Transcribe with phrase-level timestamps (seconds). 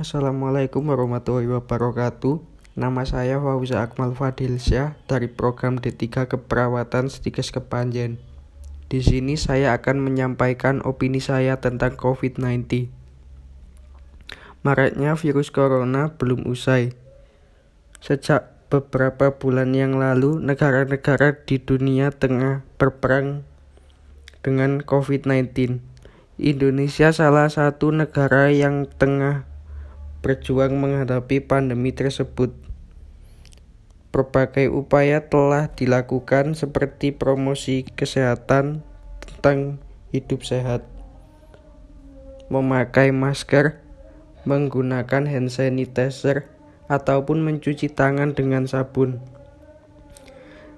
[0.00, 2.40] Assalamualaikum warahmatullahi wabarakatuh.
[2.72, 8.16] Nama saya Fauza Akmal Fadilsyah dari program D3 Keperawatan Stikes Kepanjen.
[8.88, 12.88] Di sini saya akan menyampaikan opini saya tentang COVID-19.
[14.64, 16.96] Maraknya virus corona belum usai.
[18.00, 23.44] Sejak beberapa bulan yang lalu, negara-negara di dunia tengah berperang
[24.40, 25.76] dengan COVID-19.
[26.40, 29.49] Indonesia salah satu negara yang tengah
[30.20, 32.52] berjuang menghadapi pandemi tersebut.
[34.10, 38.84] Berbagai upaya telah dilakukan seperti promosi kesehatan
[39.22, 39.78] tentang
[40.10, 40.82] hidup sehat,
[42.50, 43.78] memakai masker,
[44.42, 46.50] menggunakan hand sanitizer,
[46.90, 49.22] ataupun mencuci tangan dengan sabun.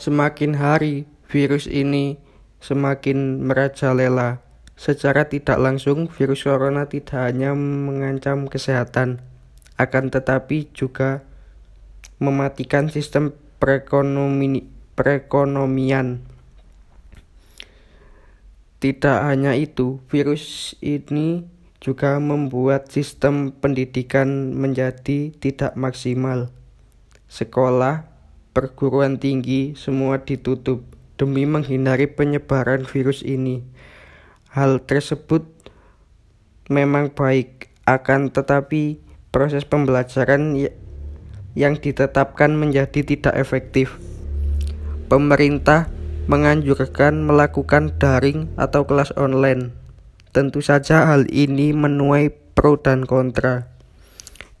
[0.00, 2.16] Semakin hari, virus ini
[2.64, 4.40] semakin merajalela.
[4.78, 9.18] Secara tidak langsung, virus corona tidak hanya mengancam kesehatan,
[9.74, 11.26] akan tetapi juga
[12.22, 16.22] mematikan sistem perekonomi perekonomian.
[18.78, 21.42] Tidak hanya itu, virus ini
[21.82, 26.54] juga membuat sistem pendidikan menjadi tidak maksimal.
[27.26, 28.06] Sekolah,
[28.54, 30.86] perguruan tinggi, semua ditutup
[31.18, 33.66] demi menghindari penyebaran virus ini.
[34.48, 35.44] Hal tersebut
[36.72, 40.72] memang baik, akan tetapi proses pembelajaran ya,
[41.52, 44.00] yang ditetapkan menjadi tidak efektif.
[45.08, 45.88] Pemerintah
[46.28, 49.72] menganjurkan melakukan daring atau kelas online.
[50.36, 53.72] Tentu saja hal ini menuai pro dan kontra.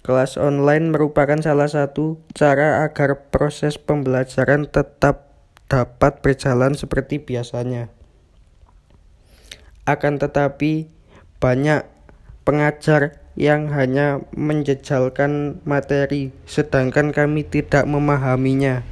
[0.00, 5.28] Kelas online merupakan salah satu cara agar proses pembelajaran tetap
[5.68, 7.97] dapat berjalan seperti biasanya.
[9.88, 10.92] Akan tetapi,
[11.40, 11.88] banyak
[12.44, 18.84] pengajar yang hanya menjejalkan materi, sedangkan kami tidak memahaminya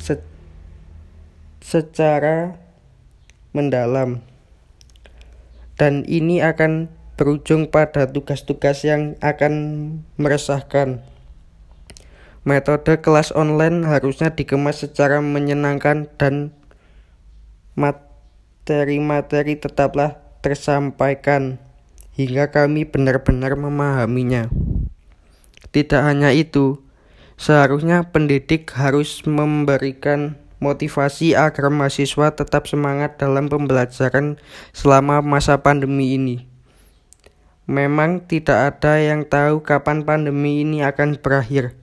[0.00, 0.16] Se
[1.60, 2.56] secara
[3.52, 4.24] mendalam.
[5.76, 6.88] Dan ini akan
[7.20, 9.54] berujung pada tugas-tugas yang akan
[10.16, 11.04] meresahkan.
[12.42, 16.50] Metode kelas online harusnya dikemas secara menyenangkan dan
[18.62, 21.58] materi-materi tetaplah tersampaikan
[22.14, 24.46] hingga kami benar-benar memahaminya.
[25.74, 26.78] Tidak hanya itu,
[27.34, 34.38] seharusnya pendidik harus memberikan motivasi agar mahasiswa tetap semangat dalam pembelajaran
[34.70, 36.46] selama masa pandemi ini.
[37.66, 41.74] Memang tidak ada yang tahu kapan pandemi ini akan berakhir.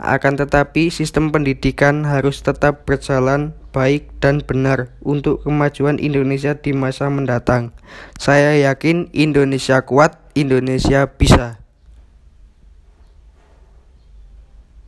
[0.00, 7.12] Akan tetapi, sistem pendidikan harus tetap berjalan baik dan benar untuk kemajuan Indonesia di masa
[7.12, 7.76] mendatang.
[8.16, 11.60] Saya yakin Indonesia kuat, Indonesia bisa.